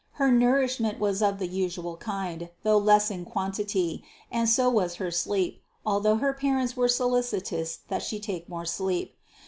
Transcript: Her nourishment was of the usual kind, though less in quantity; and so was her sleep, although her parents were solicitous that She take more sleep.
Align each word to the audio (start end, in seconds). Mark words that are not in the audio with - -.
Her 0.13 0.31
nourishment 0.31 0.99
was 0.99 1.21
of 1.21 1.37
the 1.37 1.45
usual 1.45 1.95
kind, 1.95 2.49
though 2.63 2.79
less 2.79 3.11
in 3.11 3.23
quantity; 3.23 4.03
and 4.31 4.49
so 4.49 4.67
was 4.67 4.95
her 4.95 5.11
sleep, 5.11 5.61
although 5.85 6.15
her 6.15 6.33
parents 6.33 6.75
were 6.75 6.89
solicitous 6.89 7.81
that 7.89 8.01
She 8.01 8.19
take 8.19 8.49
more 8.49 8.65
sleep. 8.65 9.15